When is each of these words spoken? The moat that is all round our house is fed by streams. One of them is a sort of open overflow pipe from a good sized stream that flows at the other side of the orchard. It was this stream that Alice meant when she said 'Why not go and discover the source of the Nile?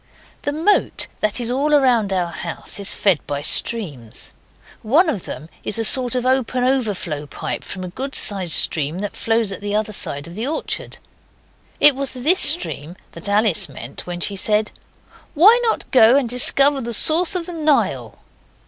The 0.41 0.51
moat 0.51 1.05
that 1.19 1.39
is 1.39 1.51
all 1.51 1.69
round 1.69 2.11
our 2.11 2.31
house 2.31 2.79
is 2.79 2.91
fed 2.95 3.19
by 3.27 3.43
streams. 3.43 4.31
One 4.81 5.07
of 5.07 5.25
them 5.25 5.47
is 5.63 5.77
a 5.77 5.85
sort 5.85 6.15
of 6.15 6.25
open 6.25 6.63
overflow 6.63 7.27
pipe 7.27 7.63
from 7.63 7.83
a 7.83 7.87
good 7.89 8.15
sized 8.15 8.53
stream 8.53 8.97
that 8.97 9.15
flows 9.15 9.51
at 9.51 9.61
the 9.61 9.75
other 9.75 9.93
side 9.93 10.25
of 10.25 10.33
the 10.33 10.47
orchard. 10.47 10.97
It 11.79 11.95
was 11.95 12.13
this 12.13 12.39
stream 12.39 12.95
that 13.11 13.29
Alice 13.29 13.69
meant 13.69 14.07
when 14.07 14.19
she 14.21 14.35
said 14.35 14.71
'Why 15.35 15.59
not 15.65 15.91
go 15.91 16.15
and 16.15 16.27
discover 16.27 16.81
the 16.81 16.95
source 16.95 17.35
of 17.35 17.45
the 17.45 17.53
Nile? 17.53 18.17